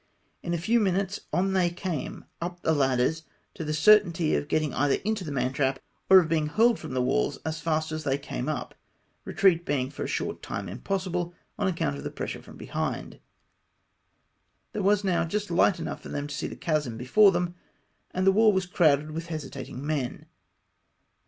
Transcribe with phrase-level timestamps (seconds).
[0.41, 3.21] In a few minutes on they came up the ladders,
[3.53, 5.77] to the certainty of getting either into the mantrap,
[6.09, 8.73] or of being hurled from the walls as flist as they came up,
[9.25, 13.19] retreat being for a short time impossible, on account of the pressure from behind.
[14.73, 17.53] There was now j ust light enough for them to see the chasm before them,
[18.09, 20.25] and the wall was crowded with hesitating men.